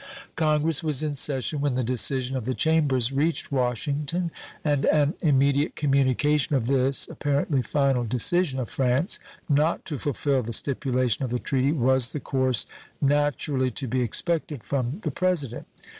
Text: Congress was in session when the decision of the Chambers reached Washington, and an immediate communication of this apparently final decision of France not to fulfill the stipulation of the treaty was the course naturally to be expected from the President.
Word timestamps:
Congress 0.35 0.83
was 0.83 1.03
in 1.03 1.13
session 1.13 1.61
when 1.61 1.75
the 1.75 1.83
decision 1.83 2.35
of 2.35 2.45
the 2.45 2.55
Chambers 2.55 3.11
reached 3.11 3.51
Washington, 3.51 4.31
and 4.65 4.85
an 4.85 5.13
immediate 5.21 5.75
communication 5.75 6.55
of 6.55 6.65
this 6.65 7.07
apparently 7.07 7.61
final 7.61 8.03
decision 8.03 8.57
of 8.57 8.67
France 8.67 9.19
not 9.47 9.85
to 9.85 9.99
fulfill 9.99 10.41
the 10.41 10.53
stipulation 10.53 11.23
of 11.23 11.29
the 11.29 11.37
treaty 11.37 11.71
was 11.71 12.13
the 12.13 12.19
course 12.19 12.65
naturally 12.99 13.69
to 13.69 13.87
be 13.87 14.01
expected 14.01 14.63
from 14.63 14.97
the 15.03 15.11
President. 15.11 15.67